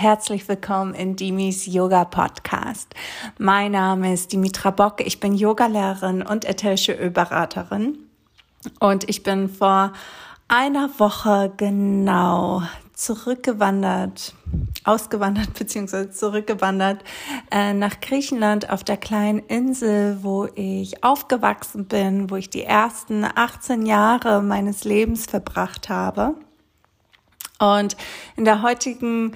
[0.00, 2.94] Herzlich willkommen in Dimis Yoga Podcast.
[3.36, 5.02] Mein Name ist Dimitra Bock.
[5.04, 7.98] Ich bin Yogalehrerin und ätherische Ölberaterin.
[8.78, 9.92] Und ich bin vor
[10.48, 12.62] einer Woche genau
[12.94, 14.32] zurückgewandert,
[14.84, 16.08] ausgewandert bzw.
[16.08, 17.04] zurückgewandert
[17.50, 23.22] äh, nach Griechenland auf der kleinen Insel, wo ich aufgewachsen bin, wo ich die ersten
[23.22, 26.36] 18 Jahre meines Lebens verbracht habe.
[27.58, 27.98] Und
[28.36, 29.32] in der heutigen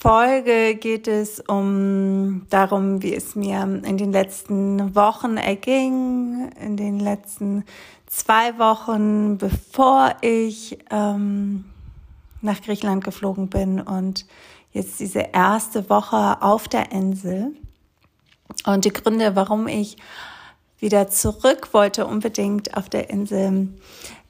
[0.00, 6.98] Folge geht es um darum, wie es mir in den letzten Wochen erging, in den
[6.98, 7.64] letzten
[8.06, 11.66] zwei Wochen, bevor ich ähm,
[12.40, 14.24] nach Griechenland geflogen bin und
[14.72, 17.52] jetzt diese erste Woche auf der Insel.
[18.64, 19.98] Und die Gründe, warum ich
[20.78, 23.68] wieder zurück wollte, unbedingt auf der Insel,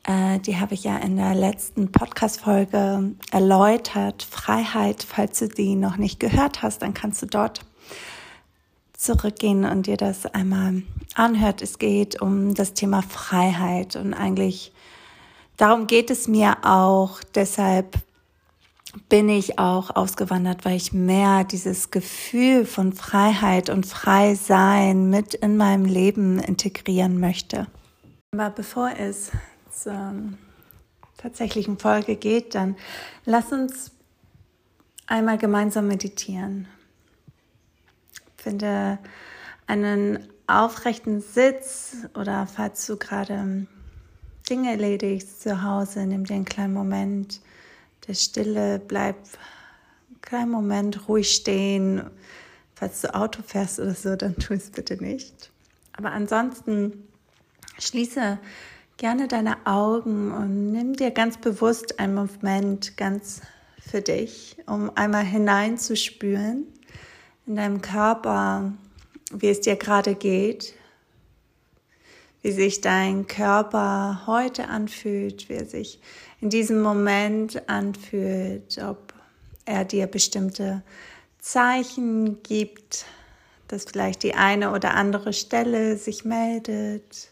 [0.05, 4.23] äh, die habe ich ja in der letzten Podcast-Folge erläutert.
[4.23, 7.61] Freiheit, falls du die noch nicht gehört hast, dann kannst du dort
[8.95, 10.83] zurückgehen und dir das einmal
[11.15, 11.63] anhört.
[11.63, 14.73] Es geht um das Thema Freiheit und eigentlich
[15.57, 17.21] darum geht es mir auch.
[17.35, 17.99] Deshalb
[19.09, 25.57] bin ich auch ausgewandert, weil ich mehr dieses Gefühl von Freiheit und Freisein mit in
[25.57, 27.67] meinem Leben integrieren möchte.
[28.33, 29.31] Aber bevor es
[29.83, 30.15] zur
[31.17, 32.77] tatsächlichen Folge geht, dann
[33.25, 33.91] lass uns
[35.07, 36.69] einmal gemeinsam meditieren.
[38.37, 38.99] Finde
[39.67, 43.67] einen aufrechten Sitz oder falls du gerade
[44.49, 47.41] Dinge erledigst zu Hause, nimm dir einen kleinen Moment
[48.09, 52.11] der Stille, bleib einen kleinen Moment ruhig stehen.
[52.75, 55.51] Falls du Auto fährst oder so, dann tu es bitte nicht.
[55.93, 57.07] Aber ansonsten
[57.79, 58.39] schließe
[59.01, 63.41] gerne deine Augen und nimm dir ganz bewusst einen Moment ganz
[63.81, 66.67] für dich, um einmal hineinzuspüren
[67.47, 68.75] in deinem Körper,
[69.33, 70.75] wie es dir gerade geht,
[72.43, 75.99] wie sich dein Körper heute anfühlt, wie er sich
[76.43, 79.15] in diesem Moment anfühlt, ob
[79.65, 80.83] er dir bestimmte
[81.39, 83.07] Zeichen gibt,
[83.67, 87.30] dass vielleicht die eine oder andere Stelle sich meldet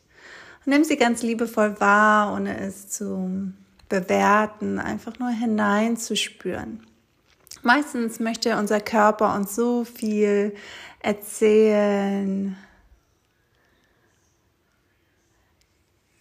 [0.68, 3.52] nimm sie ganz liebevoll wahr, ohne es zu
[3.88, 6.86] bewerten, einfach nur hineinzuspüren.
[7.62, 10.54] Meistens möchte unser Körper uns so viel
[11.00, 12.56] erzählen.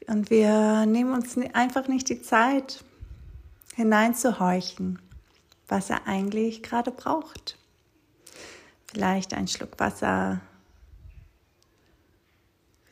[0.08, 2.84] Und wir nehmen uns einfach nicht die Zeit,
[3.76, 5.00] hineinzuhorchen,
[5.68, 7.58] was er eigentlich gerade braucht.
[8.88, 10.40] Vielleicht ein Schluck Wasser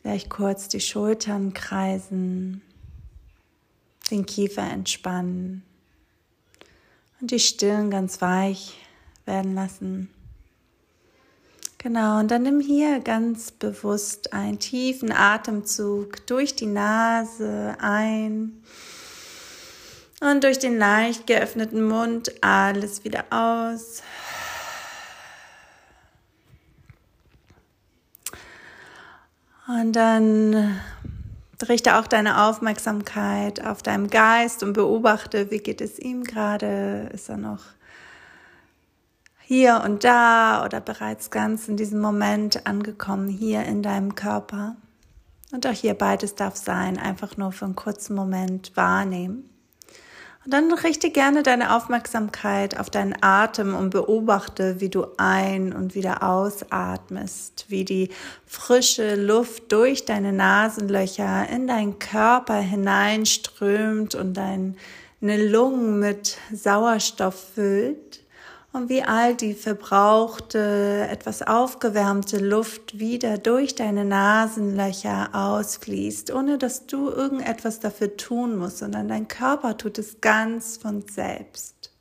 [0.05, 2.61] Vielleicht kurz die Schultern kreisen,
[4.11, 5.63] den Kiefer entspannen
[7.19, 8.77] und die Stirn ganz weich
[9.25, 10.11] werden lassen.
[11.79, 18.61] Genau, und dann nimm hier ganz bewusst einen tiefen Atemzug durch die Nase ein
[20.22, 24.03] und durch den leicht geöffneten Mund alles wieder aus.
[29.67, 30.79] Und dann
[31.67, 37.09] richte auch deine Aufmerksamkeit auf deinem Geist und beobachte, wie geht es ihm gerade?
[37.13, 37.63] Ist er noch
[39.41, 44.75] hier und da oder bereits ganz in diesem Moment angekommen, hier in deinem Körper?
[45.51, 49.49] Und auch hier beides darf sein, einfach nur für einen kurzen Moment wahrnehmen.
[50.45, 55.95] Und dann richte gerne deine Aufmerksamkeit auf deinen Atem und beobachte, wie du ein- und
[55.95, 58.09] wieder ausatmest, wie die
[58.45, 64.75] frische Luft durch deine Nasenlöcher in deinen Körper hineinströmt und deine
[65.19, 68.24] Lungen mit Sauerstoff füllt
[68.75, 76.85] und wie all die verbrauchte, etwas aufgewärmte Luft wieder durch deine Nasenlöcher ausfließt, ohne dass
[76.85, 81.93] du irgendetwas dafür tun musst, sondern dein Körper tut es ganz von selbst.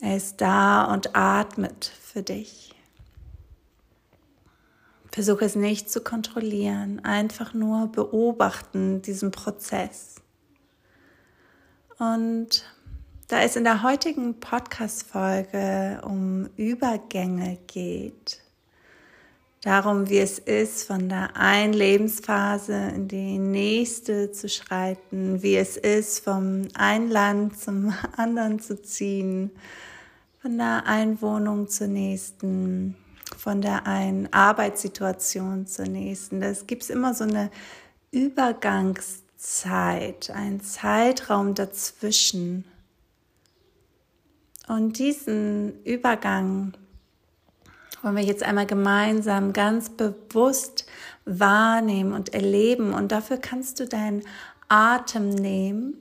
[0.00, 2.72] Er ist da und atmet für dich.
[5.10, 10.14] Versuche es nicht zu kontrollieren, einfach nur beobachten diesen Prozess.
[11.98, 12.64] Und
[13.32, 18.42] da es in der heutigen Podcast-Folge um Übergänge geht,
[19.62, 25.78] darum, wie es ist, von der einen Lebensphase in die nächste zu schreiten, wie es
[25.78, 29.50] ist, vom einen Land zum anderen zu ziehen,
[30.42, 32.96] von der einen Wohnung zur nächsten,
[33.38, 36.42] von der einen Arbeitssituation zur nächsten.
[36.42, 37.50] Das gibt es immer so eine
[38.10, 42.66] Übergangszeit, einen Zeitraum dazwischen
[44.68, 46.72] Und diesen Übergang
[48.02, 50.86] wollen wir jetzt einmal gemeinsam ganz bewusst
[51.24, 52.94] wahrnehmen und erleben.
[52.94, 54.22] Und dafür kannst du deinen
[54.68, 55.94] Atem nehmen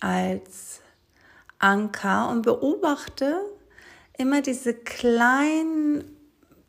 [0.00, 0.80] als
[1.58, 3.40] Anker und beobachte
[4.16, 6.04] immer diese kleinen,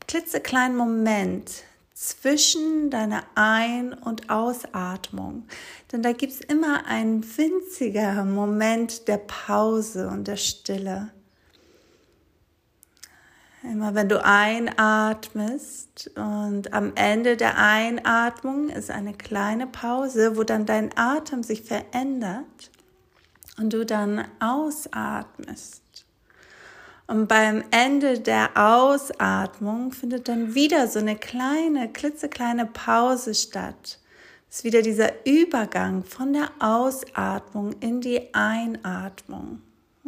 [0.08, 1.64] klitzekleinen Moment
[1.94, 5.46] zwischen deiner Ein- und Ausatmung.
[5.92, 11.12] Denn da gibt es immer einen winziger Moment der Pause und der Stille.
[13.62, 20.66] Immer wenn du einatmest und am Ende der Einatmung ist eine kleine Pause, wo dann
[20.66, 22.72] dein Atem sich verändert
[23.58, 25.84] und du dann ausatmest.
[27.08, 34.00] Und beim Ende der Ausatmung findet dann wieder so eine kleine, klitzekleine Pause statt.
[34.50, 39.62] Es ist wieder dieser Übergang von der Ausatmung in die Einatmung.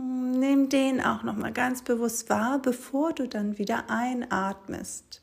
[0.03, 5.21] Nimm den auch nochmal ganz bewusst wahr, bevor du dann wieder einatmest.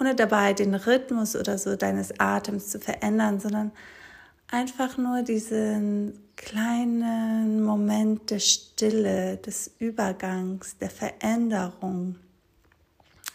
[0.00, 3.70] Ohne dabei den Rhythmus oder so deines Atems zu verändern, sondern
[4.48, 12.16] einfach nur diesen kleinen Moment der Stille, des Übergangs, der Veränderung,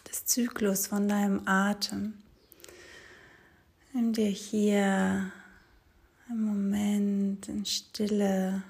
[0.09, 2.15] des Zyklus von deinem Atem.
[3.93, 5.31] Nimm dir hier
[6.29, 8.63] einen Moment in Stille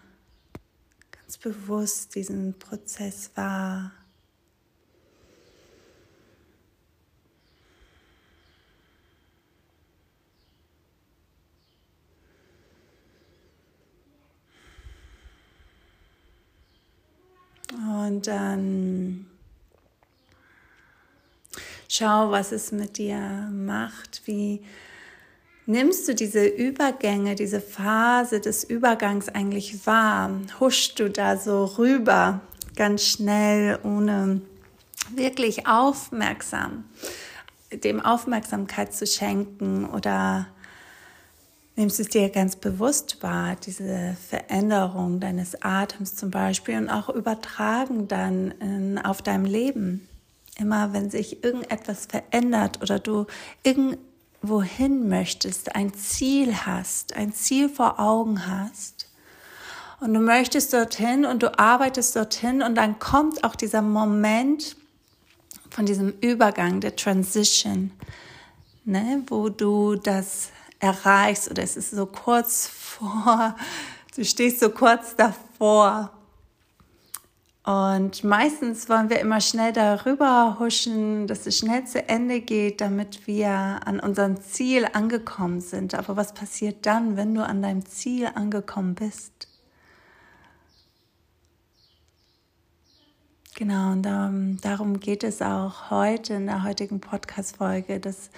[1.28, 3.92] ganz bewusst diesen Prozess wahr.
[17.74, 19.26] Und dann
[21.90, 24.64] schau, was es mit dir macht, wie
[25.70, 30.32] Nimmst du diese Übergänge, diese Phase des Übergangs eigentlich wahr?
[30.62, 32.40] Huschst du da so rüber,
[32.78, 34.40] ganz schnell, ohne
[35.14, 36.86] wirklich aufmerksam,
[37.84, 40.48] dem Aufmerksamkeit zu schenken oder
[41.76, 47.10] nimmst du es dir ganz bewusst wahr, diese Veränderung deines Atems zum Beispiel und auch
[47.10, 50.08] übertragen dann in, auf deinem Leben.
[50.58, 53.26] Immer wenn sich irgendetwas verändert oder du
[53.64, 53.98] irgend
[54.50, 59.08] wohin möchtest, ein Ziel hast, ein Ziel vor Augen hast.
[60.00, 64.76] Und du möchtest dorthin und du arbeitest dorthin und dann kommt auch dieser Moment
[65.70, 67.92] von diesem Übergang, der Transition,
[68.86, 70.50] ne, wo du das
[70.80, 71.50] erreichst.
[71.50, 73.56] Oder es ist so kurz vor,
[74.16, 76.12] du stehst so kurz davor
[77.68, 83.28] und meistens wollen wir immer schnell darüber huschen, dass es schnell zu Ende geht, damit
[83.28, 85.94] wir an unserem Ziel angekommen sind.
[85.94, 89.50] Aber was passiert dann, wenn du an deinem Ziel angekommen bist?
[93.56, 98.30] Genau, und darum, darum geht es auch heute in der heutigen Podcast-Folge, das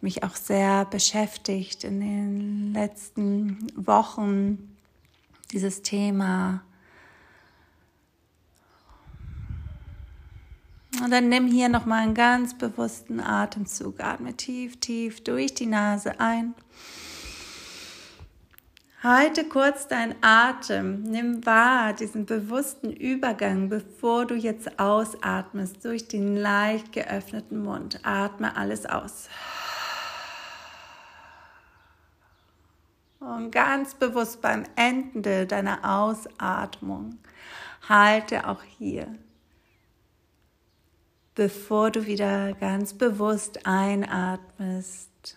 [0.00, 4.76] mich auch sehr beschäftigt in den letzten Wochen,
[5.52, 6.64] dieses Thema
[11.00, 14.00] Und dann nimm hier nochmal einen ganz bewussten Atemzug.
[14.00, 16.54] Atme tief, tief durch die Nase ein.
[19.02, 21.02] Halte kurz deinen Atem.
[21.02, 27.98] Nimm wahr diesen bewussten Übergang, bevor du jetzt ausatmest durch den leicht geöffneten Mund.
[28.04, 29.28] Atme alles aus.
[33.18, 37.18] Und ganz bewusst beim Ende deiner Ausatmung
[37.88, 39.08] halte auch hier
[41.34, 45.36] bevor du wieder ganz bewusst einatmest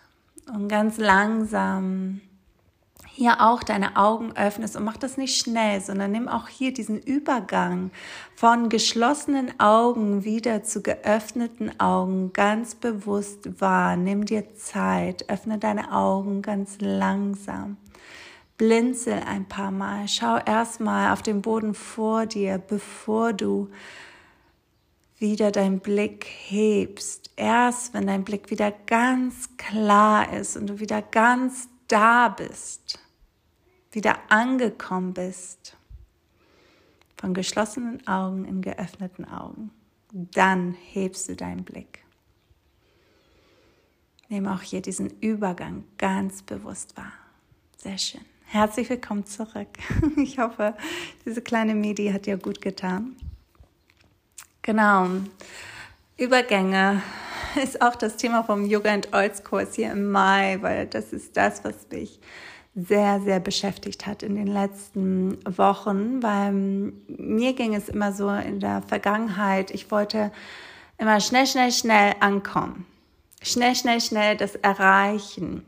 [0.52, 2.20] und ganz langsam
[3.16, 7.00] hier auch deine Augen öffnest und mach das nicht schnell, sondern nimm auch hier diesen
[7.00, 7.90] Übergang
[8.34, 13.96] von geschlossenen Augen wieder zu geöffneten Augen ganz bewusst wahr.
[13.96, 17.78] Nimm dir Zeit, öffne deine Augen ganz langsam.
[18.58, 20.08] Blinzel ein paar Mal.
[20.08, 23.70] Schau erstmal auf den Boden vor dir, bevor du
[25.18, 27.30] wieder dein Blick hebst.
[27.36, 32.98] Erst wenn dein Blick wieder ganz klar ist und du wieder ganz da bist,
[33.92, 35.76] wieder angekommen bist,
[37.18, 39.70] von geschlossenen Augen in geöffneten Augen,
[40.12, 42.04] dann hebst du deinen Blick.
[44.28, 47.12] Nimm auch hier diesen Übergang ganz bewusst wahr.
[47.76, 48.22] Sehr schön.
[48.46, 49.68] Herzlich willkommen zurück.
[50.16, 50.76] Ich hoffe,
[51.24, 53.16] diese kleine Medi hat dir gut getan.
[54.66, 55.06] Genau.
[56.16, 57.00] Übergänge
[57.62, 61.36] ist auch das Thema vom Yoga and Oils Kurs hier im Mai, weil das ist
[61.36, 62.18] das, was mich
[62.74, 68.58] sehr, sehr beschäftigt hat in den letzten Wochen, weil mir ging es immer so in
[68.58, 70.32] der Vergangenheit, ich wollte
[70.98, 72.86] immer schnell, schnell, schnell ankommen.
[73.42, 75.64] Schnell, schnell, schnell das erreichen.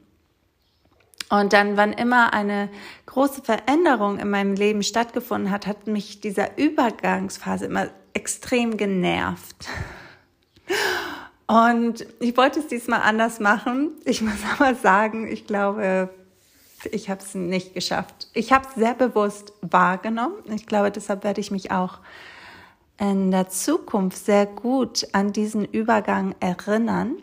[1.31, 2.69] Und dann, wann immer eine
[3.07, 9.69] große Veränderung in meinem Leben stattgefunden hat, hat mich dieser Übergangsphase immer extrem genervt.
[11.47, 13.93] Und ich wollte es diesmal anders machen.
[14.05, 16.11] Ich muss aber sagen, ich glaube,
[16.91, 18.29] ich habe es nicht geschafft.
[18.35, 20.37] Ich habe es sehr bewusst wahrgenommen.
[20.53, 22.01] Ich glaube, deshalb werde ich mich auch
[22.99, 27.17] in der Zukunft sehr gut an diesen Übergang erinnern,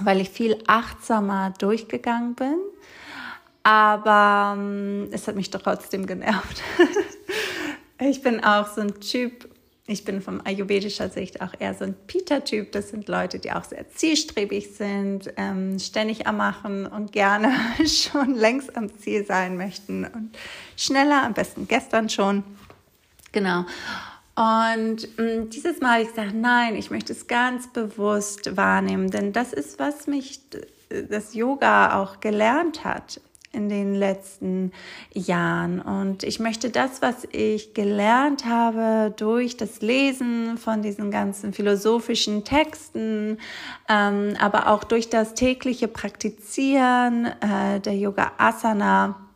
[0.00, 2.56] weil ich viel achtsamer durchgegangen bin.
[3.62, 6.62] Aber ähm, es hat mich trotzdem genervt.
[7.98, 9.48] ich bin auch so ein Typ,
[9.90, 12.70] ich bin von ayurvedischer Sicht auch eher so ein Pita-Typ.
[12.72, 17.52] Das sind Leute, die auch sehr zielstrebig sind, ähm, ständig am Machen und gerne
[17.86, 20.36] schon längst am Ziel sein möchten und
[20.76, 22.44] schneller, am besten gestern schon.
[23.32, 23.64] Genau.
[24.36, 29.10] Und mh, mm, dieses Mal habe ich gesagt, nein, ich möchte es ganz bewusst wahrnehmen,
[29.10, 30.40] denn das ist, was mich
[30.88, 33.20] das Yoga auch gelernt hat
[33.52, 34.72] in den letzten
[35.12, 35.80] Jahren.
[35.80, 42.44] Und ich möchte das, was ich gelernt habe durch das Lesen von diesen ganzen philosophischen
[42.44, 43.38] Texten,
[43.88, 49.26] ähm, aber auch durch das tägliche Praktizieren äh, der Yoga Asana,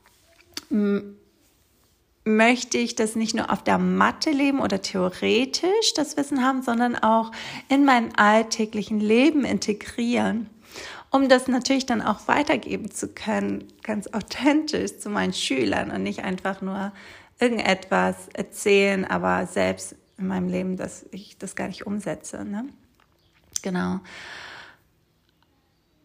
[2.24, 6.96] möchte ich das nicht nur auf der Matte leben oder theoretisch das Wissen haben, sondern
[6.96, 7.30] auch
[7.68, 10.48] in mein alltäglichen Leben integrieren
[11.14, 16.24] um das natürlich dann auch weitergeben zu können, ganz authentisch zu meinen Schülern und nicht
[16.24, 16.92] einfach nur
[17.38, 22.44] irgendetwas erzählen, aber selbst in meinem Leben, dass ich das gar nicht umsetze.
[22.44, 22.64] Ne?
[23.62, 24.00] Genau.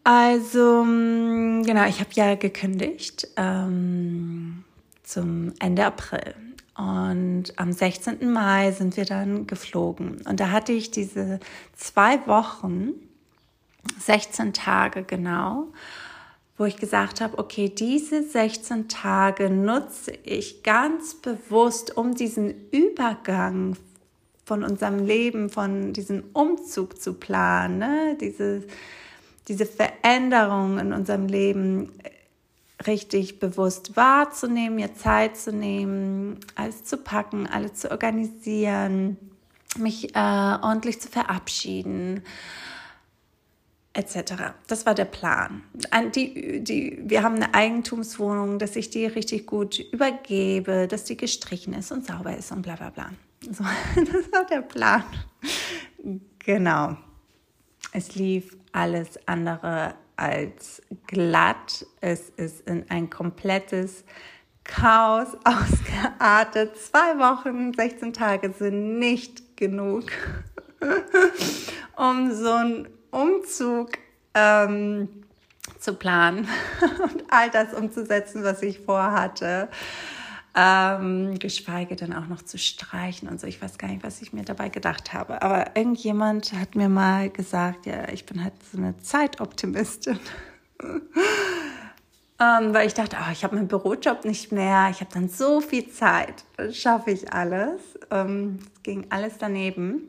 [0.04, 4.62] Also, mm, genau, ich habe ja gekündigt ähm,
[5.02, 6.36] zum Ende April.
[6.76, 8.30] Und am 16.
[8.32, 10.22] Mai sind wir dann geflogen.
[10.24, 11.40] Und da hatte ich diese
[11.74, 12.92] zwei Wochen,
[13.98, 15.68] 16 Tage genau,
[16.56, 23.76] wo ich gesagt habe, okay, diese 16 Tage nutze ich ganz bewusst, um diesen Übergang
[24.44, 28.16] von unserem Leben, von diesem Umzug zu planen, ne?
[28.20, 28.64] diese,
[29.48, 31.92] diese Veränderung in unserem Leben
[32.86, 39.16] richtig bewusst wahrzunehmen, mir Zeit zu nehmen, alles zu packen, alles zu organisieren,
[39.78, 42.22] mich äh, ordentlich zu verabschieden
[43.92, 44.54] etc.
[44.66, 45.62] Das war der Plan.
[46.14, 51.74] Die, die, wir haben eine Eigentumswohnung, dass ich die richtig gut übergebe, dass die gestrichen
[51.74, 53.10] ist und sauber ist und bla bla bla.
[53.42, 53.64] So,
[53.96, 55.04] das war der Plan.
[56.38, 56.96] Genau.
[57.92, 61.86] Es lief alles andere als glatt.
[62.00, 64.04] Es ist in ein komplettes
[64.64, 66.76] Chaos ausgeartet.
[66.76, 70.04] Zwei Wochen, 16 Tage sind nicht genug,
[71.96, 73.92] um so ein Umzug
[74.34, 75.08] ähm,
[75.78, 76.48] zu planen
[77.02, 79.68] und all das umzusetzen, was ich vorhatte.
[80.52, 83.46] Ähm, geschweige denn auch noch zu streichen und so.
[83.46, 85.42] Ich weiß gar nicht, was ich mir dabei gedacht habe.
[85.42, 90.18] Aber irgendjemand hat mir mal gesagt, ja, ich bin halt so eine Zeitoptimistin.
[92.40, 95.60] ähm, weil ich dachte, oh, ich habe meinen Bürojob nicht mehr, ich habe dann so
[95.60, 97.80] viel Zeit, schaffe ich alles.
[98.10, 100.02] Ähm, ging alles daneben.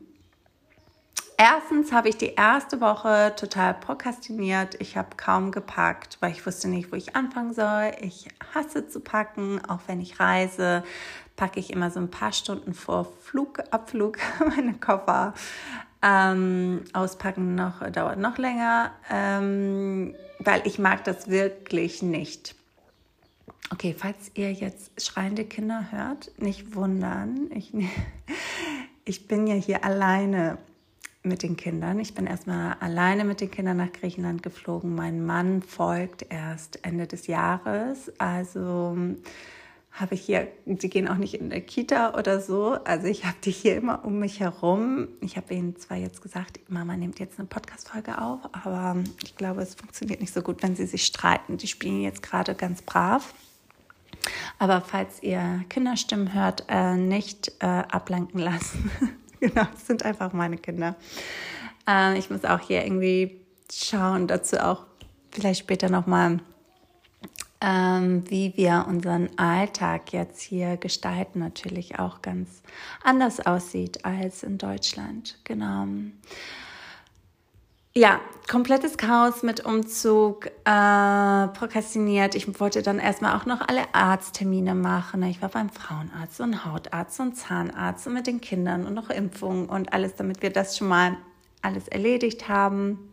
[1.44, 4.76] Erstens habe ich die erste Woche total prokrastiniert.
[4.80, 7.90] Ich habe kaum gepackt, weil ich wusste nicht, wo ich anfangen soll.
[8.00, 10.84] Ich hasse zu packen, auch wenn ich reise,
[11.34, 14.18] packe ich immer so ein paar Stunden vor Flugabflug
[14.56, 15.34] meine Koffer.
[16.00, 22.54] Ähm, auspacken noch dauert noch länger, ähm, weil ich mag das wirklich nicht.
[23.72, 27.50] Okay, falls ihr jetzt schreiende Kinder hört, nicht wundern.
[27.52, 27.72] Ich,
[29.04, 30.58] ich bin ja hier alleine
[31.22, 32.00] mit den Kindern.
[32.00, 34.94] Ich bin erstmal alleine mit den Kindern nach Griechenland geflogen.
[34.94, 38.12] Mein Mann folgt erst Ende des Jahres.
[38.18, 38.96] Also
[39.92, 42.78] habe ich hier, die gehen auch nicht in der Kita oder so.
[42.84, 45.08] Also ich habe die hier immer um mich herum.
[45.20, 49.60] Ich habe ihnen zwar jetzt gesagt, Mama nimmt jetzt eine Podcast-Folge auf, aber ich glaube,
[49.60, 51.58] es funktioniert nicht so gut, wenn sie sich streiten.
[51.58, 53.34] Die spielen jetzt gerade ganz brav.
[54.58, 58.90] Aber falls ihr Kinderstimmen hört, äh, nicht äh, ablenken lassen.
[59.42, 60.94] genau, das sind einfach meine Kinder.
[61.88, 64.86] Äh, ich muss auch hier irgendwie schauen, dazu auch
[65.32, 66.38] vielleicht später nochmal,
[67.60, 72.62] ähm, wie wir unseren Alltag jetzt hier gestalten, natürlich auch ganz
[73.02, 75.38] anders aussieht als in Deutschland.
[75.44, 75.86] Genau.
[77.94, 78.20] Ja,
[78.50, 82.34] komplettes Chaos mit Umzug, äh, prokrastiniert.
[82.34, 85.22] Ich wollte dann erstmal auch noch alle Arzttermine machen.
[85.24, 89.68] Ich war beim Frauenarzt und Hautarzt und Zahnarzt und mit den Kindern und noch Impfungen
[89.68, 91.16] und alles, damit wir das schon mal
[91.60, 93.12] alles erledigt haben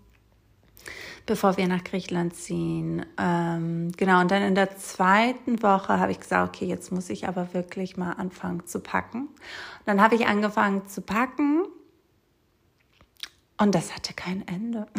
[1.29, 3.05] bevor wir nach Griechenland ziehen.
[3.19, 7.27] Ähm, genau, und dann in der zweiten Woche habe ich gesagt, okay, jetzt muss ich
[7.27, 9.27] aber wirklich mal anfangen zu packen.
[9.27, 11.65] Und dann habe ich angefangen zu packen
[13.59, 14.87] und das hatte kein Ende.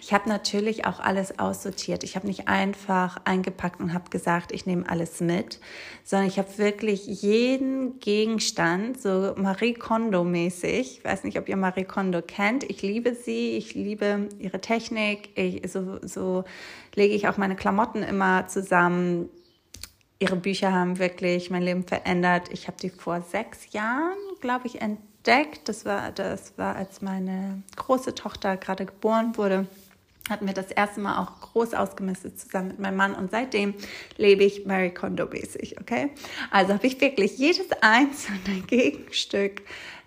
[0.00, 2.04] Ich habe natürlich auch alles aussortiert.
[2.04, 5.60] Ich habe nicht einfach eingepackt und habe gesagt, ich nehme alles mit,
[6.04, 11.84] sondern ich habe wirklich jeden Gegenstand, so Marie Kondo-mäßig, ich weiß nicht, ob ihr Marie
[11.84, 16.44] Kondo kennt, ich liebe sie, ich liebe ihre Technik, ich, so, so
[16.94, 19.30] lege ich auch meine Klamotten immer zusammen.
[20.18, 22.50] Ihre Bücher haben wirklich mein Leben verändert.
[22.52, 25.68] Ich habe die vor sechs Jahren, glaube ich, entdeckt entdeckt.
[25.68, 29.66] Das war, das war, als meine große Tochter gerade geboren wurde
[30.30, 33.74] hatten wir das erste Mal auch groß ausgemistet zusammen mit meinem Mann und seitdem
[34.16, 36.12] lebe ich Mary Kondo mäßig, okay?
[36.50, 39.60] Also habe ich wirklich jedes einzelne Gegenstück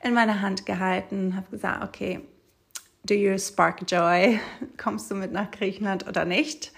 [0.03, 2.21] in meiner Hand gehalten, habe gesagt, okay,
[3.03, 4.39] do you spark joy?
[4.77, 6.71] Kommst du mit nach Griechenland oder nicht?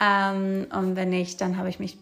[0.00, 1.98] Ähm, und wenn nicht, dann habe ich mich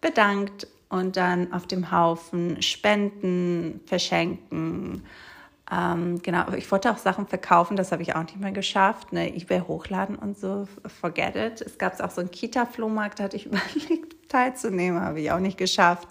[0.00, 5.04] bedankt und dann auf dem Haufen spenden, verschenken.
[5.70, 9.12] Ähm, genau, ich wollte auch Sachen verkaufen, das habe ich auch nicht mehr geschafft.
[9.12, 9.34] Ne?
[9.34, 10.68] Ebay hochladen und so,
[11.00, 11.60] forget it.
[11.62, 15.56] Es gab auch so einen Kita-Flohmarkt, da hatte ich überlegt, teilzunehmen, habe ich auch nicht
[15.56, 16.08] geschafft.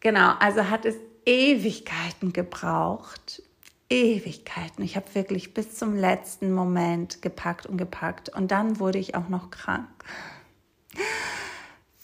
[0.00, 3.42] Genau, also hat es Ewigkeiten gebraucht.
[3.88, 4.82] Ewigkeiten.
[4.82, 8.30] Ich habe wirklich bis zum letzten Moment gepackt und gepackt.
[8.30, 9.86] Und dann wurde ich auch noch krank.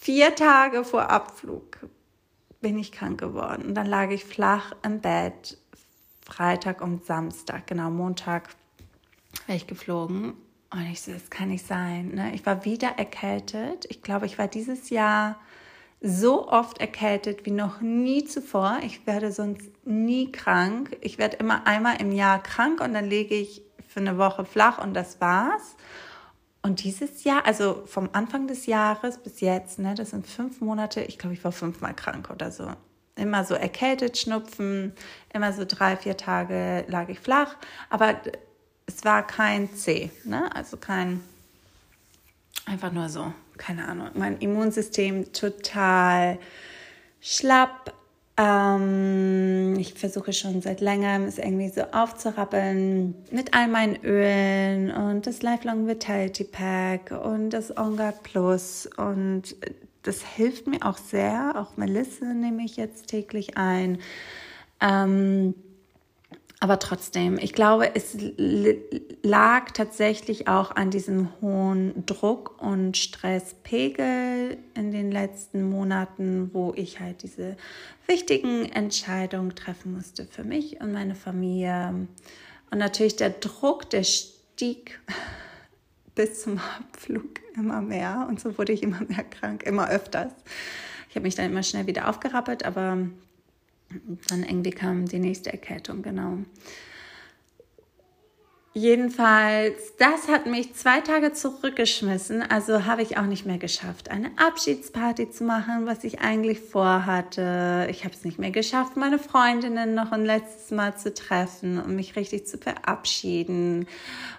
[0.09, 1.81] Vier Tage vor Abflug
[2.63, 3.67] bin ich krank geworden.
[3.67, 5.59] Und dann lag ich flach im Bett.
[6.25, 8.49] Freitag und Samstag, genau, Montag
[9.47, 10.33] wäre ich geflogen.
[10.71, 12.13] Und ich so, das kann nicht sein.
[12.15, 12.35] Ne?
[12.35, 13.85] Ich war wieder erkältet.
[13.91, 15.39] Ich glaube, ich war dieses Jahr
[16.01, 18.79] so oft erkältet wie noch nie zuvor.
[18.83, 20.97] Ich werde sonst nie krank.
[21.03, 24.83] Ich werde immer einmal im Jahr krank und dann lege ich für eine Woche flach
[24.83, 25.77] und das war's.
[26.63, 31.03] Und dieses Jahr, also vom Anfang des Jahres bis jetzt, ne, das sind fünf Monate,
[31.03, 32.71] ich glaube, ich war fünfmal krank oder so.
[33.15, 34.93] Immer so erkältet, Schnupfen,
[35.33, 37.57] immer so drei, vier Tage lag ich flach,
[37.91, 38.21] aber
[38.87, 40.55] es war kein C, ne?
[40.55, 41.23] also kein,
[42.65, 44.11] einfach nur so, keine Ahnung.
[44.15, 46.39] Mein Immunsystem total
[47.21, 47.93] schlapp,
[48.39, 55.27] ähm, ich versuche schon seit längerem, es irgendwie so aufzurappeln mit all meinen Ölen und
[55.27, 59.57] das Lifelong Vitality Pack und das On Guard Plus und
[60.03, 61.53] das hilft mir auch sehr.
[61.57, 63.99] Auch Melisse nehme ich jetzt täglich ein.
[64.81, 65.55] Ähm,
[66.61, 68.17] aber trotzdem, ich glaube, es
[69.23, 76.99] lag tatsächlich auch an diesem hohen Druck und Stresspegel in den letzten Monaten, wo ich
[76.99, 77.57] halt diese
[78.09, 82.09] wichtigen Entscheidungen treffen musste für mich und meine Familie.
[82.73, 84.99] Und natürlich der Druck, der stieg
[86.17, 88.27] bis zum Abflug immer mehr.
[88.29, 90.33] Und so wurde ich immer mehr krank, immer öfters.
[91.09, 92.99] Ich habe mich dann immer schnell wieder aufgerappelt, aber
[94.29, 96.39] dann irgendwie kam die nächste Erkältung, genau.
[98.75, 104.31] Jedenfalls, das hat mich zwei Tage zurückgeschmissen, also habe ich auch nicht mehr geschafft, eine
[104.37, 107.89] Abschiedsparty zu machen, was ich eigentlich vorhatte.
[107.91, 111.97] Ich habe es nicht mehr geschafft, meine Freundinnen noch ein letztes Mal zu treffen und
[111.97, 113.89] mich richtig zu verabschieden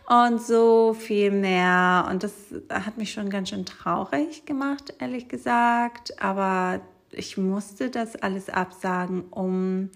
[0.07, 2.07] und so viel mehr.
[2.09, 2.31] Und das
[2.69, 6.21] hat mich schon ganz schön traurig gemacht, ehrlich gesagt.
[6.21, 6.79] Aber
[7.11, 9.89] ich musste das alles absagen, um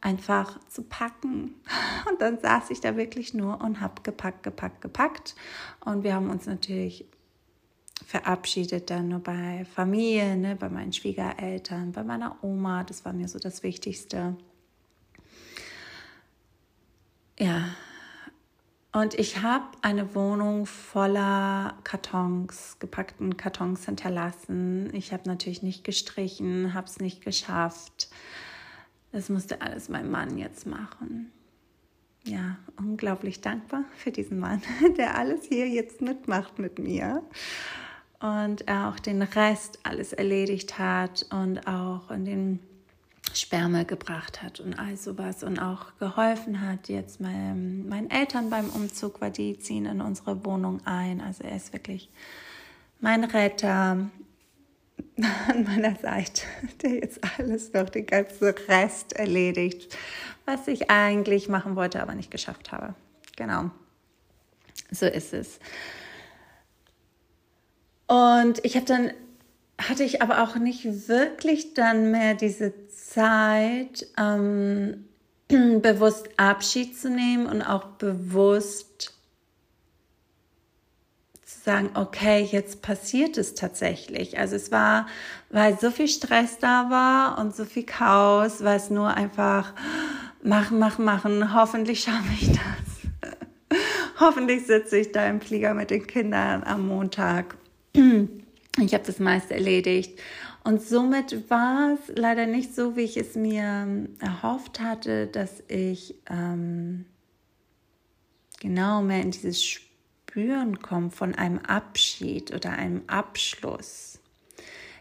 [0.00, 1.54] einfach zu packen.
[2.10, 5.34] Und dann saß ich da wirklich nur und habe gepackt, gepackt, gepackt.
[5.84, 7.04] Und wir haben uns natürlich
[8.06, 12.84] verabschiedet dann nur bei Familie, ne, bei meinen Schwiegereltern, bei meiner Oma.
[12.84, 14.36] Das war mir so das Wichtigste.
[17.38, 17.74] Ja,
[19.00, 24.92] und ich habe eine Wohnung voller Kartons, gepackten Kartons hinterlassen.
[24.92, 28.08] Ich habe natürlich nicht gestrichen, habe es nicht geschafft.
[29.12, 31.30] Das musste alles mein Mann jetzt machen.
[32.24, 34.62] Ja, unglaublich dankbar für diesen Mann,
[34.98, 37.22] der alles hier jetzt mitmacht mit mir
[38.18, 42.67] und er auch den Rest alles erledigt hat und auch in den
[43.34, 48.68] Sperme gebracht hat und all sowas und auch geholfen hat jetzt mein, meinen Eltern beim
[48.70, 51.20] Umzug, weil die ziehen in unsere Wohnung ein.
[51.20, 52.10] Also er ist wirklich
[53.00, 54.08] mein Retter
[55.48, 56.42] an meiner Seite,
[56.82, 59.96] der jetzt alles noch, den ganzen Rest erledigt,
[60.44, 62.94] was ich eigentlich machen wollte, aber nicht geschafft habe.
[63.36, 63.70] Genau.
[64.90, 65.60] So ist es.
[68.06, 69.10] Und ich habe dann,
[69.78, 75.04] hatte ich aber auch nicht wirklich dann mehr diese Zeit, ähm,
[75.48, 79.14] bewusst Abschied zu nehmen und auch bewusst
[81.44, 84.38] zu sagen, okay, jetzt passiert es tatsächlich.
[84.38, 85.06] Also es war,
[85.48, 89.72] weil so viel Stress da war und so viel Chaos, weil es nur einfach
[90.42, 93.78] machen, machen, machen, hoffentlich schaffe ich das.
[94.20, 97.56] hoffentlich sitze ich da im Flieger mit den Kindern am Montag.
[98.80, 100.18] ich habe das meiste erledigt
[100.64, 105.62] und somit war es leider nicht so, wie ich es mir ähm, erhofft hatte, dass
[105.68, 107.06] ich ähm,
[108.60, 114.20] genau mehr in dieses Spüren komme von einem Abschied oder einem Abschluss.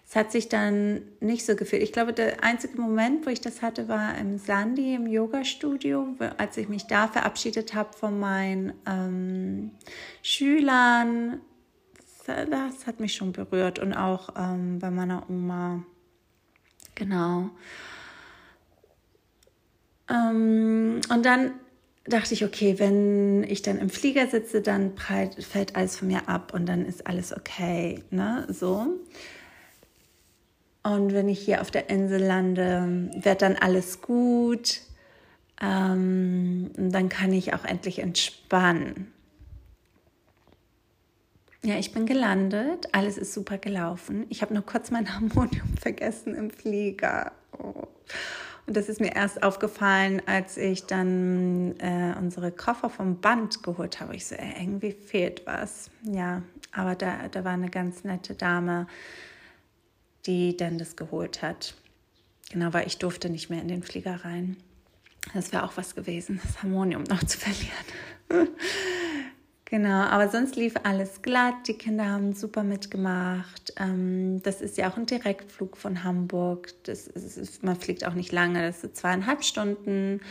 [0.10, 1.84] Es hat sich dann nicht so gefühlt.
[1.84, 6.56] Ich glaube, der einzige Moment, wo ich das hatte, war im Sandy im Yoga-Studio, als
[6.56, 9.72] ich mich da verabschiedet habe von meinen ähm,
[10.22, 11.42] Schülern,
[12.28, 15.84] das hat mich schon berührt und auch ähm, bei meiner Oma.
[16.96, 17.50] Genau.
[20.10, 21.54] Ähm, und dann
[22.06, 26.28] dachte ich, okay, wenn ich dann im Flieger sitze, dann breit, fällt alles von mir
[26.28, 28.88] ab und dann ist alles okay, ne, so.
[30.84, 34.80] Und wenn ich hier auf der Insel lande, wird dann alles gut.
[35.62, 39.12] Ähm, dann kann ich auch endlich entspannen.
[41.68, 42.88] Ja, ich bin gelandet.
[42.94, 44.26] Alles ist super gelaufen.
[44.30, 47.34] Ich habe nur kurz mein Harmonium vergessen im Flieger.
[47.52, 47.84] Oh.
[48.66, 54.00] Und das ist mir erst aufgefallen, als ich dann äh, unsere Koffer vom Band geholt
[54.00, 54.16] habe.
[54.16, 55.92] Ich so, äh, irgendwie fehlt was.
[56.04, 58.88] Ja, aber da, da war eine ganz nette Dame,
[60.26, 61.76] die dann das geholt hat.
[62.50, 64.56] Genau, weil ich durfte nicht mehr in den Flieger rein.
[65.34, 68.56] Das wäre auch was gewesen, das Harmonium noch zu verlieren.
[69.70, 71.68] Genau, aber sonst lief alles glatt.
[71.68, 73.74] Die Kinder haben super mitgemacht.
[73.76, 76.70] Ähm, das ist ja auch ein Direktflug von Hamburg.
[76.84, 80.22] Das ist, man fliegt auch nicht lange, das sind zweieinhalb Stunden.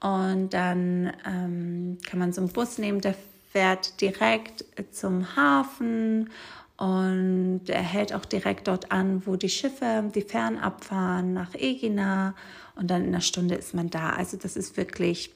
[0.00, 3.14] Und dann ähm, kann man so einen Bus nehmen, der
[3.52, 6.30] fährt direkt zum Hafen
[6.78, 12.34] und er hält auch direkt dort an, wo die Schiffe, die Fähren abfahren nach Egina.
[12.74, 14.10] Und dann in einer Stunde ist man da.
[14.10, 15.34] Also das ist wirklich,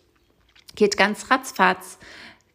[0.75, 1.99] geht ganz ratzfatz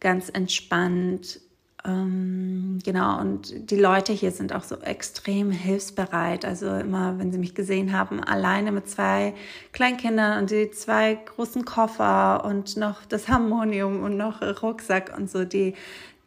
[0.08, 1.41] ganz entspannt.
[1.86, 6.46] Ähm, genau, und die Leute hier sind auch so extrem hilfsbereit.
[6.46, 9.34] Also immer, wenn sie mich gesehen haben, alleine mit zwei
[9.74, 15.43] Kleinkindern und die zwei großen Koffer und noch das Harmonium und noch Rucksack und so,
[15.43, 15.74] die,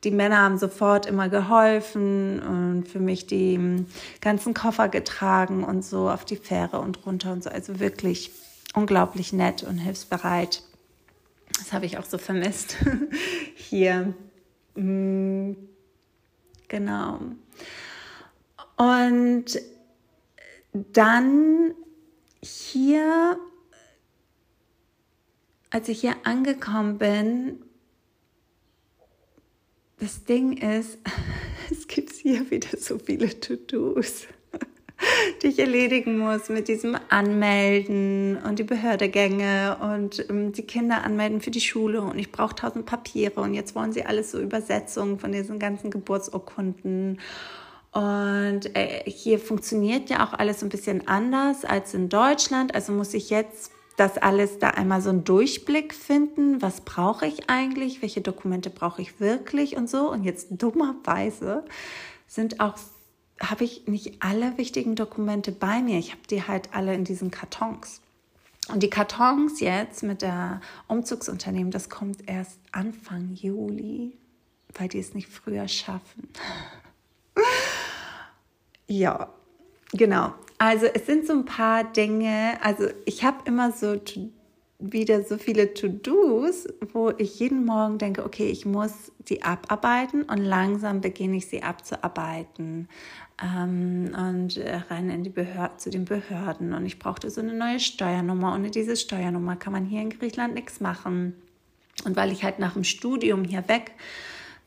[0.04, 3.86] die Männer haben sofort immer geholfen und für mich die
[4.20, 7.48] ganzen Koffer getragen und so auf die Fähre und runter und so.
[7.48, 8.30] Also wirklich
[8.74, 10.64] unglaublich nett und hilfsbereit.
[11.60, 12.76] Das habe ich auch so vermisst
[13.54, 14.14] hier.
[14.74, 15.52] Mm,
[16.68, 17.20] genau.
[18.78, 19.60] Und
[20.72, 21.74] dann
[22.42, 23.38] hier,
[25.68, 27.62] als ich hier angekommen bin,
[29.98, 30.96] das Ding ist,
[31.70, 34.26] es gibt hier wieder so viele To-Dos
[35.42, 41.40] die ich erledigen muss mit diesem Anmelden und die Behördegänge und ähm, die Kinder anmelden
[41.40, 45.18] für die Schule und ich brauche tausend Papiere und jetzt wollen sie alles so Übersetzungen
[45.18, 47.18] von diesen ganzen Geburtsurkunden.
[47.92, 52.74] Und äh, hier funktioniert ja auch alles ein bisschen anders als in Deutschland.
[52.74, 56.62] Also muss ich jetzt das alles da einmal so einen Durchblick finden.
[56.62, 58.00] Was brauche ich eigentlich?
[58.00, 60.08] Welche Dokumente brauche ich wirklich und so?
[60.08, 61.64] Und jetzt dummerweise
[62.28, 62.78] sind auch
[63.40, 65.98] habe ich nicht alle wichtigen Dokumente bei mir.
[65.98, 68.00] Ich habe die halt alle in diesen Kartons.
[68.68, 74.12] Und die Kartons jetzt mit der Umzugsunternehmen, das kommt erst Anfang Juli,
[74.74, 76.28] weil die es nicht früher schaffen.
[78.86, 79.32] ja,
[79.92, 80.34] genau.
[80.58, 82.58] Also es sind so ein paar Dinge.
[82.62, 83.98] Also ich habe immer so
[84.78, 90.38] wieder so viele To-Dos, wo ich jeden Morgen denke, okay, ich muss die abarbeiten und
[90.38, 92.88] langsam beginne ich sie abzuarbeiten
[93.42, 97.54] ähm, und äh, rein in die Behörde, zu den Behörden und ich brauchte so eine
[97.54, 98.54] neue Steuernummer.
[98.54, 101.34] Ohne diese Steuernummer kann man hier in Griechenland nichts machen.
[102.04, 103.92] Und weil ich halt nach dem Studium hier weg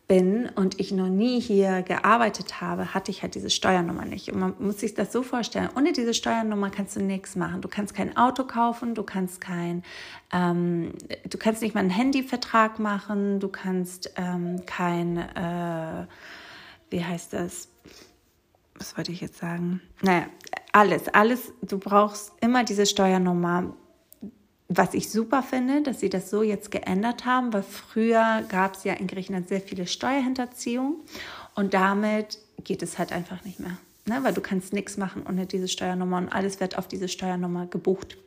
[0.08, 4.32] bin und ich noch nie hier gearbeitet habe, hatte ich halt diese Steuernummer nicht.
[4.32, 7.62] Und man muss sich das so vorstellen, ohne diese Steuernummer kannst du nichts machen.
[7.62, 9.84] Du kannst kein Auto kaufen, du kannst kein,
[10.32, 10.94] ähm,
[11.30, 16.06] du kannst nicht mal einen Handyvertrag machen, du kannst ähm, kein, äh,
[16.90, 17.70] wie heißt das?
[18.76, 19.82] Was wollte ich jetzt sagen?
[20.02, 20.28] Naja,
[20.72, 23.74] alles, alles, du brauchst immer diese Steuernummer
[24.78, 28.84] was ich super finde, dass sie das so jetzt geändert haben, weil früher gab es
[28.84, 31.02] ja in Griechenland sehr viele Steuerhinterziehung
[31.56, 33.78] und damit geht es halt einfach nicht mehr.
[34.06, 34.20] Ne?
[34.24, 38.18] Weil du kannst nichts machen ohne diese Steuernummer und alles wird auf diese Steuernummer gebucht.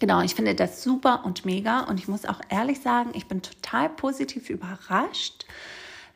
[0.00, 3.42] Genau, ich finde das super und mega und ich muss auch ehrlich sagen, ich bin
[3.42, 5.44] total positiv überrascht,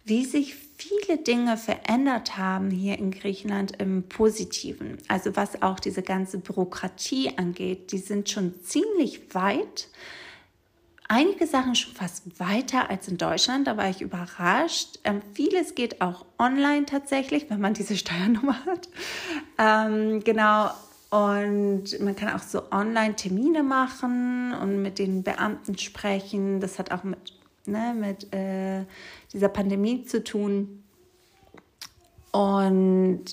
[0.05, 4.99] wie sich viele Dinge verändert haben hier in Griechenland im Positiven.
[5.09, 9.89] Also was auch diese ganze Bürokratie angeht, die sind schon ziemlich weit.
[11.09, 14.99] Einige Sachen schon fast weiter als in Deutschland, da war ich überrascht.
[15.05, 18.89] Ähm, vieles geht auch online tatsächlich, wenn man diese Steuernummer hat.
[19.59, 20.71] Ähm, genau,
[21.11, 26.61] und man kann auch so Online-Termine machen und mit den Beamten sprechen.
[26.61, 28.85] Das hat auch mit ne, mit äh,
[29.33, 30.83] dieser Pandemie zu tun
[32.33, 33.25] und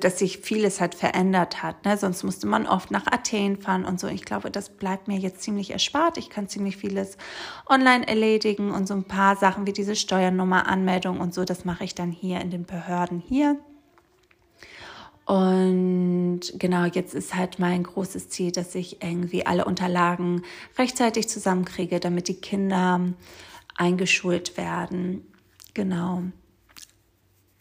[0.00, 1.84] dass sich vieles halt verändert hat.
[1.84, 1.96] Ne?
[1.98, 4.06] Sonst musste man oft nach Athen fahren und so.
[4.06, 6.16] Ich glaube, das bleibt mir jetzt ziemlich erspart.
[6.16, 7.18] Ich kann ziemlich vieles
[7.68, 11.94] online erledigen und so ein paar Sachen wie diese Steuernummer-Anmeldung und so, das mache ich
[11.94, 13.58] dann hier in den Behörden hier.
[15.24, 20.42] Und genau, jetzt ist halt mein großes Ziel, dass ich irgendwie alle Unterlagen
[20.78, 23.00] rechtzeitig zusammenkriege, damit die Kinder
[23.76, 25.26] eingeschult werden.
[25.74, 26.24] Genau.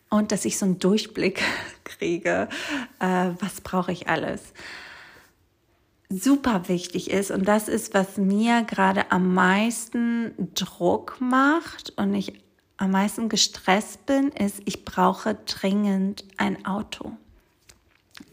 [0.10, 1.42] Und dass ich so einen Durchblick
[1.84, 2.50] kriege,
[3.00, 4.54] äh, was brauche ich alles.
[6.10, 12.34] Super wichtig ist, und das ist, was mir gerade am meisten Druck macht und ich
[12.76, 17.14] am meisten gestresst bin, ist, ich brauche dringend ein Auto.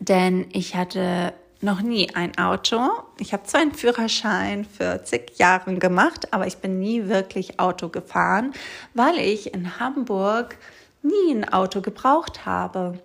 [0.01, 2.81] Denn ich hatte noch nie ein Auto.
[3.19, 7.89] Ich habe zwar einen Führerschein für zig Jahren gemacht, aber ich bin nie wirklich Auto
[7.89, 8.53] gefahren,
[8.95, 10.57] weil ich in Hamburg
[11.03, 12.99] nie ein Auto gebraucht habe.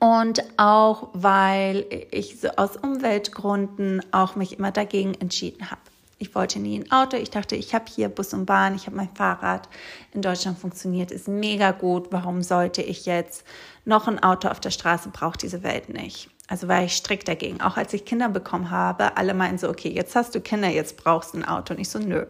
[0.00, 5.80] Und auch weil ich so aus Umweltgründen auch mich immer dagegen entschieden habe.
[6.18, 7.16] Ich wollte nie ein Auto.
[7.16, 9.68] Ich dachte, ich habe hier Bus und Bahn, ich habe mein Fahrrad.
[10.12, 12.08] In Deutschland funktioniert es mega gut.
[12.10, 13.44] Warum sollte ich jetzt
[13.84, 15.10] noch ein Auto auf der Straße?
[15.10, 16.28] Braucht diese Welt nicht.
[16.48, 17.60] Also war ich strikt dagegen.
[17.60, 20.96] Auch als ich Kinder bekommen habe, alle meinten so, okay, jetzt hast du Kinder, jetzt
[20.96, 21.74] brauchst du ein Auto.
[21.74, 22.26] Und ich so, nö,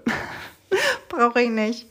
[1.08, 1.86] brauche ich nicht.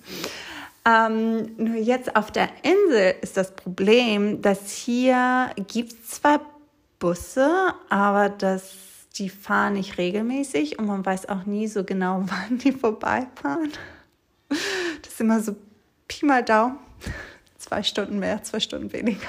[0.86, 6.42] Ähm, nur jetzt auf der Insel ist das Problem, dass hier gibt es zwar
[7.00, 8.74] Busse, aber das,
[9.18, 13.72] die fahren nicht regelmäßig und man weiß auch nie so genau, wann die vorbeifahren.
[14.50, 15.56] Das ist immer so
[16.08, 16.78] Pi mal Daumen.
[17.58, 19.28] Zwei Stunden mehr, zwei Stunden weniger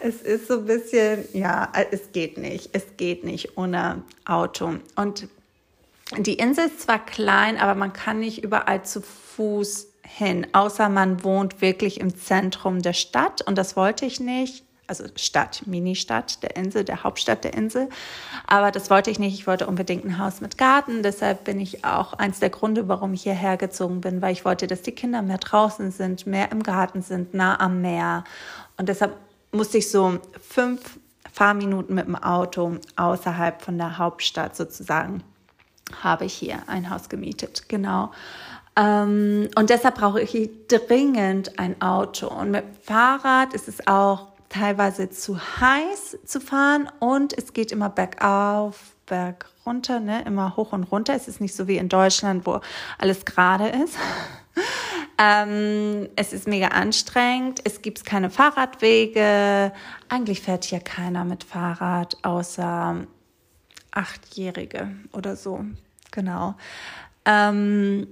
[0.00, 2.70] es ist so ein bisschen, ja, es geht nicht.
[2.72, 4.76] Es geht nicht ohne Auto.
[4.96, 5.28] Und
[6.18, 11.22] die Insel ist zwar klein, aber man kann nicht überall zu Fuß hin, außer man
[11.22, 13.42] wohnt wirklich im Zentrum der Stadt.
[13.42, 14.64] Und das wollte ich nicht.
[14.90, 17.88] Also Stadt, Ministadt der Insel, der Hauptstadt der Insel.
[18.48, 19.34] Aber das wollte ich nicht.
[19.34, 21.04] Ich wollte unbedingt ein Haus mit Garten.
[21.04, 24.66] Deshalb bin ich auch eins der Gründe, warum ich hierher gezogen bin, weil ich wollte,
[24.66, 28.24] dass die Kinder mehr draußen sind, mehr im Garten sind, nah am Meer.
[28.78, 29.14] Und deshalb
[29.52, 30.98] musste ich so fünf
[31.32, 35.22] Fahrminuten mit dem Auto außerhalb von der Hauptstadt sozusagen,
[36.02, 37.68] habe ich hier ein Haus gemietet.
[37.68, 38.10] Genau.
[38.74, 42.26] Ähm, und deshalb brauche ich dringend ein Auto.
[42.26, 47.88] Und mit Fahrrad ist es auch teilweise zu heiß zu fahren und es geht immer
[47.88, 50.22] bergauf, berg runter, ne?
[50.26, 51.14] immer hoch und runter.
[51.14, 52.60] Es ist nicht so wie in Deutschland, wo
[52.98, 53.96] alles gerade ist.
[55.22, 57.60] Ähm, es ist mega anstrengend.
[57.64, 59.70] Es gibt keine Fahrradwege.
[60.08, 63.06] Eigentlich fährt hier keiner mit Fahrrad, außer
[63.90, 65.66] Achtjährige oder so.
[66.10, 66.54] Genau.
[67.26, 68.06] Ähm,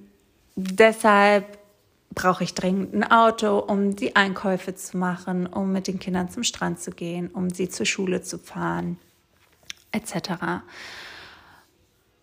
[0.54, 1.58] deshalb
[2.14, 6.42] brauche ich dringend ein Auto, um die Einkäufe zu machen, um mit den Kindern zum
[6.42, 8.98] Strand zu gehen, um sie zur Schule zu fahren,
[9.92, 10.62] etc.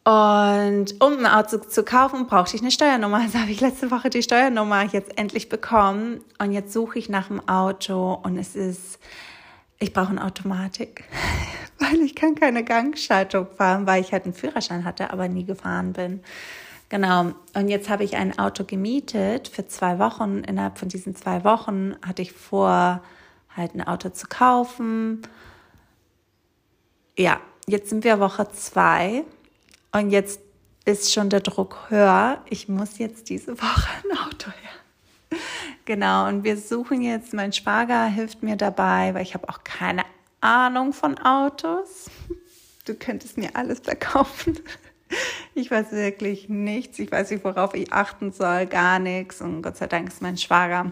[0.05, 3.21] Und um ein Auto zu kaufen, brauchte ich eine Steuernummer.
[3.21, 6.21] Also habe ich letzte Woche die Steuernummer jetzt endlich bekommen.
[6.37, 8.99] Und jetzt suche ich nach einem Auto und es ist,
[9.79, 11.05] ich brauche eine Automatik,
[11.79, 15.93] weil ich kann keine Gangschaltung fahren, weil ich halt einen Führerschein hatte, aber nie gefahren
[15.93, 16.21] bin.
[16.89, 17.33] Genau.
[17.53, 20.39] Und jetzt habe ich ein Auto gemietet für zwei Wochen.
[20.39, 23.01] Innerhalb von diesen zwei Wochen hatte ich vor,
[23.55, 25.21] halt ein Auto zu kaufen.
[27.17, 29.23] Ja, jetzt sind wir Woche zwei
[29.91, 30.41] und jetzt
[30.83, 32.41] ist schon der Druck höher.
[32.49, 35.39] Ich muss jetzt diese Woche ein Auto her.
[35.85, 40.03] Genau, und wir suchen jetzt, mein Schwager hilft mir dabei, weil ich habe auch keine
[40.41, 42.09] Ahnung von Autos.
[42.85, 44.59] Du könntest mir alles verkaufen.
[45.53, 46.99] Ich weiß wirklich nichts.
[46.99, 49.41] Ich weiß nicht, worauf ich achten soll, gar nichts.
[49.41, 50.91] Und Gott sei Dank ist mein Schwager.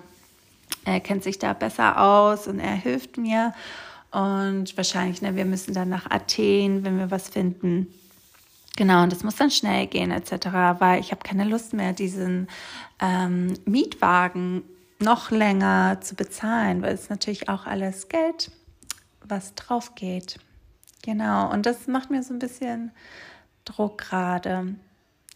[0.86, 3.54] Er kennt sich da besser aus und er hilft mir.
[4.12, 7.88] Und wahrscheinlich, ne, wir müssen dann nach Athen, wenn wir was finden.
[8.76, 10.48] Genau, und das muss dann schnell gehen etc.,
[10.80, 12.48] weil ich habe keine Lust mehr, diesen
[13.00, 14.64] ähm, Mietwagen
[15.00, 18.52] noch länger zu bezahlen, weil es natürlich auch alles Geld,
[19.24, 20.40] was drauf geht.
[21.04, 22.92] Genau, und das macht mir so ein bisschen
[23.66, 24.76] Druck gerade.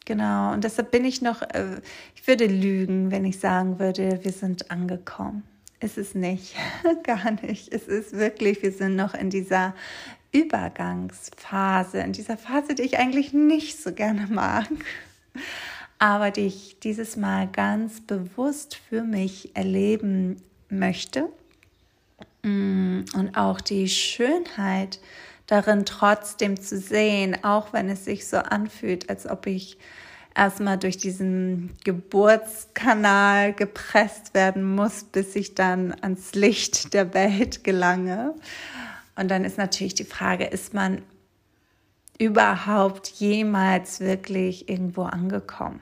[0.05, 1.81] Genau, und deshalb bin ich noch, äh,
[2.15, 5.43] ich würde lügen, wenn ich sagen würde, wir sind angekommen.
[5.79, 6.55] Ist es nicht,
[7.03, 7.71] gar nicht.
[7.71, 9.75] Es ist wirklich, wir sind noch in dieser
[10.31, 14.67] Übergangsphase, in dieser Phase, die ich eigentlich nicht so gerne mag,
[15.99, 21.29] aber die ich dieses Mal ganz bewusst für mich erleben möchte.
[22.43, 24.99] Mm, und auch die Schönheit
[25.47, 29.77] darin trotzdem zu sehen, auch wenn es sich so anfühlt, als ob ich
[30.35, 38.35] erstmal durch diesen Geburtskanal gepresst werden muss, bis ich dann ans Licht der Welt gelange.
[39.15, 41.01] Und dann ist natürlich die Frage, ist man
[42.19, 45.79] überhaupt jemals wirklich irgendwo angekommen?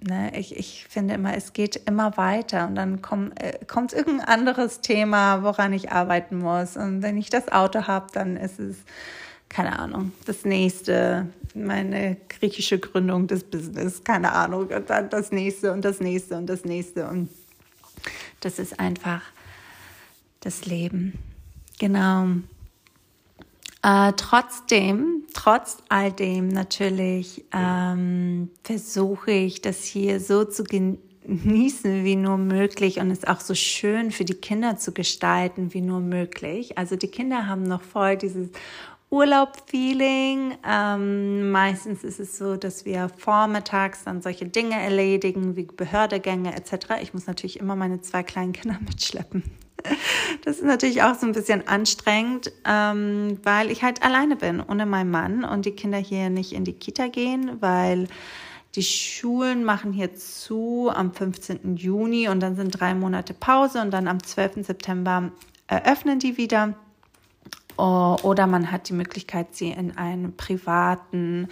[0.00, 4.28] Ne, ich, ich finde immer, es geht immer weiter und dann komm, äh, kommt irgendein
[4.28, 6.76] anderes Thema, woran ich arbeiten muss.
[6.76, 8.76] Und wenn ich das Auto habe, dann ist es,
[9.48, 15.72] keine Ahnung, das nächste, meine griechische Gründung des Business, keine Ahnung, und dann das nächste
[15.72, 17.08] und das nächste und das nächste.
[17.08, 17.28] Und
[18.38, 19.22] das ist einfach
[20.40, 21.18] das Leben.
[21.80, 22.26] Genau.
[23.82, 32.16] Äh, trotzdem, trotz all dem natürlich ähm, versuche ich das hier so zu genießen wie
[32.16, 36.76] nur möglich und es auch so schön für die Kinder zu gestalten wie nur möglich.
[36.76, 38.48] Also die Kinder haben noch voll dieses
[39.10, 40.58] Urlaub-Feeling.
[40.66, 47.00] Ähm, meistens ist es so, dass wir vormittags dann solche Dinge erledigen wie Behördegänge etc.
[47.00, 49.44] Ich muss natürlich immer meine zwei kleinen Kinder mitschleppen.
[50.44, 54.86] Das ist natürlich auch so ein bisschen anstrengend, ähm, weil ich halt alleine bin, ohne
[54.86, 58.08] meinen Mann und die Kinder hier nicht in die Kita gehen, weil
[58.74, 61.76] die Schulen machen hier zu am 15.
[61.76, 64.66] Juni und dann sind drei Monate Pause und dann am 12.
[64.66, 65.32] September
[65.66, 66.74] eröffnen die wieder.
[67.76, 71.48] Oder man hat die Möglichkeit, sie in einen privaten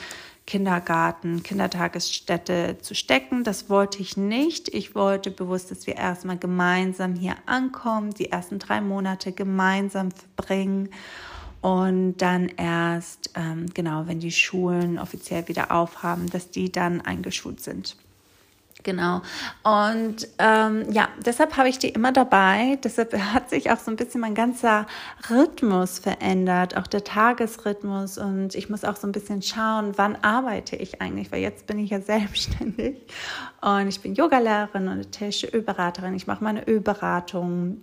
[0.46, 3.42] Kindergarten, Kindertagesstätte zu stecken.
[3.42, 4.72] Das wollte ich nicht.
[4.72, 10.88] Ich wollte bewusst, dass wir erstmal gemeinsam hier ankommen, die ersten drei Monate gemeinsam verbringen
[11.60, 17.60] und dann erst, ähm, genau, wenn die Schulen offiziell wieder aufhaben, dass die dann eingeschult
[17.60, 17.96] sind.
[18.86, 19.20] Genau.
[19.64, 22.78] Und ähm, ja, deshalb habe ich die immer dabei.
[22.84, 24.86] Deshalb hat sich auch so ein bisschen mein ganzer
[25.28, 28.16] Rhythmus verändert, auch der Tagesrhythmus.
[28.16, 31.80] Und ich muss auch so ein bisschen schauen, wann arbeite ich eigentlich, weil jetzt bin
[31.80, 32.98] ich ja selbstständig
[33.60, 36.14] und ich bin Yogalehrerin und ätherische Ölberaterin.
[36.14, 37.82] Ich mache meine Ölberatung.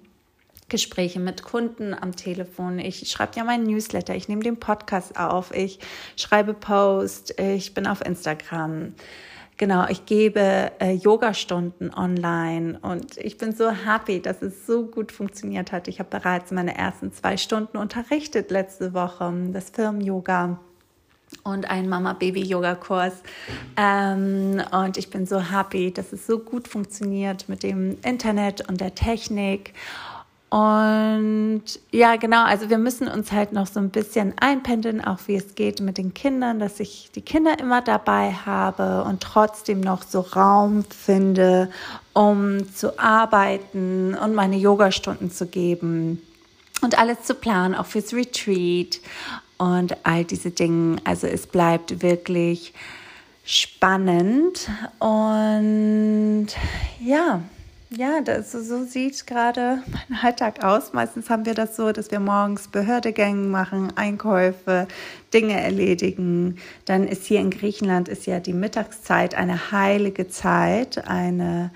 [0.70, 2.80] Gespräche mit Kunden am Telefon.
[2.80, 5.80] Ich schreibe ja meinen Newsletter, ich nehme den Podcast auf, ich
[6.16, 8.94] schreibe Post, ich bin auf Instagram.
[9.58, 15.12] Genau, ich gebe äh, Yoga-Stunden online und ich bin so happy, dass es so gut
[15.12, 15.88] funktioniert hat.
[15.88, 20.60] Ich habe bereits meine ersten zwei Stunden unterrichtet letzte Woche, das Firmen-Yoga
[21.44, 23.14] und einen Mama-Baby-Yoga-Kurs.
[23.78, 28.82] Ähm, und ich bin so happy, dass es so gut funktioniert mit dem Internet und
[28.82, 29.74] der Technik.
[30.54, 35.36] Und ja, genau, also wir müssen uns halt noch so ein bisschen einpendeln, auch wie
[35.36, 40.04] es geht mit den Kindern, dass ich die Kinder immer dabei habe und trotzdem noch
[40.04, 41.72] so Raum finde,
[42.14, 46.22] um zu arbeiten und meine Yogastunden zu geben
[46.84, 49.00] und alles zu planen, auch fürs Retreat
[49.58, 50.98] und all diese Dinge.
[51.04, 52.76] Also es bleibt wirklich
[53.44, 56.50] spannend und
[57.04, 57.42] ja,
[57.96, 60.94] ja, das, so sieht gerade mein Alltag aus.
[60.94, 64.88] Meistens haben wir das so, dass wir morgens Behördegänge machen, Einkäufe,
[65.34, 66.58] Dinge erledigen.
[66.86, 71.72] Dann ist hier in Griechenland ist ja die Mittagszeit eine heilige Zeit, eine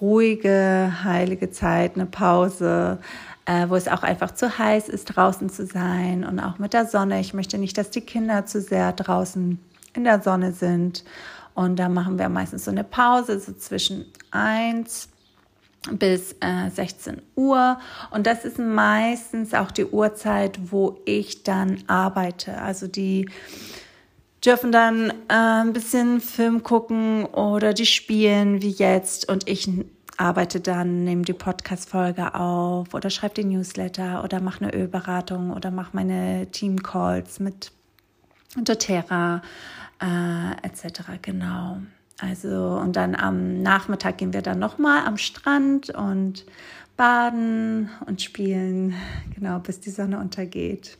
[0.00, 2.98] ruhige, heilige Zeit, eine Pause,
[3.44, 6.86] äh, wo es auch einfach zu heiß ist, draußen zu sein und auch mit der
[6.86, 7.20] Sonne.
[7.20, 9.58] Ich möchte nicht, dass die Kinder zu sehr draußen
[9.94, 11.04] in der Sonne sind.
[11.54, 15.08] Und da machen wir meistens so eine Pause, so zwischen eins
[15.90, 17.78] bis äh, 16 Uhr.
[18.10, 22.60] Und das ist meistens auch die Uhrzeit, wo ich dann arbeite.
[22.60, 23.28] Also die
[24.44, 29.68] dürfen dann äh, ein bisschen Film gucken oder die spielen wie jetzt und ich
[30.16, 35.70] arbeite dann, nehme die Podcast-Folge auf oder schreibe den Newsletter oder mache eine Ölberatung oder
[35.70, 37.70] mache meine Team-Calls mit
[38.56, 39.42] doTERRA
[40.00, 41.02] äh, etc.
[41.22, 41.78] Genau.
[42.20, 46.44] Also und dann am Nachmittag gehen wir dann nochmal am Strand und
[46.96, 48.94] baden und spielen,
[49.34, 50.98] genau bis die Sonne untergeht.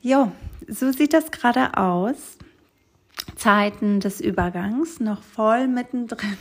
[0.00, 0.30] Jo,
[0.68, 2.38] so sieht das gerade aus.
[3.36, 6.36] Zeiten des Übergangs, noch voll mittendrin,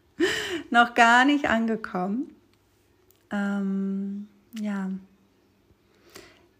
[0.70, 2.34] noch gar nicht angekommen.
[3.30, 4.28] Ähm,
[4.60, 4.90] ja,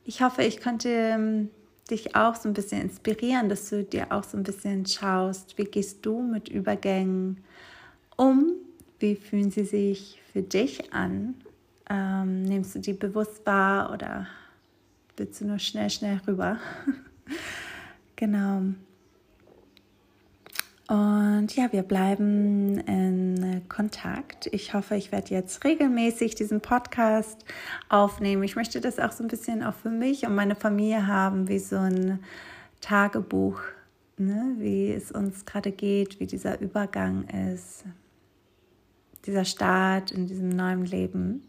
[0.04, 1.50] ich hoffe, ich konnte ähm,
[1.91, 5.64] dich auch so ein bisschen inspirieren, dass du dir auch so ein bisschen schaust, wie
[5.64, 7.39] gehst du mit Übergängen
[8.16, 8.53] um?
[8.99, 11.34] Wie fühlen sie sich für dich an?
[11.89, 14.26] Ähm, nimmst du die bewusst wahr oder
[15.16, 16.59] willst du nur schnell, schnell rüber?
[18.16, 18.62] genau.
[20.89, 24.47] Und ja, wir bleiben in Kontakt.
[24.53, 27.45] Ich hoffe, ich werde jetzt regelmäßig diesen Podcast
[27.89, 28.45] aufnehmen.
[28.45, 31.59] Ich möchte das auch so ein bisschen auch für mich und meine Familie haben, wie
[31.59, 32.20] so ein
[32.80, 33.61] Tagebuch,
[34.16, 34.55] ne?
[34.59, 37.84] wie es uns gerade geht, wie dieser Übergang ist,
[39.24, 41.43] dieser Start in diesem neuen Leben.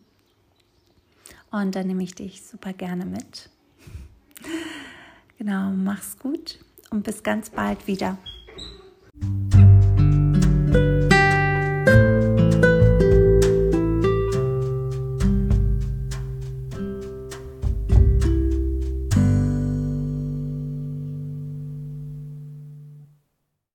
[1.52, 3.50] Und da nehme ich dich super gerne mit.
[5.40, 6.58] Genau, mach's gut
[6.90, 8.18] und bis ganz bald wieder.